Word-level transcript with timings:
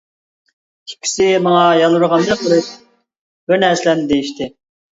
ئىككىسى 0.91 1.27
ماڭا 1.49 1.67
يالۋۇرغاندەك 1.81 2.43
قىلىپ 2.47 2.73
بىر 2.81 3.65
نەرسىلەرنى 3.69 4.11
دېيىشتى. 4.15 4.53